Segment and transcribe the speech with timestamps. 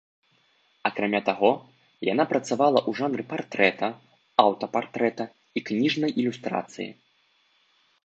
[0.89, 1.51] Акрамя таго,
[2.13, 3.87] яна працавала ў жанры партрэта,
[4.47, 5.23] аўтапартрэта
[5.59, 6.89] і кніжнай ілюстрацыі.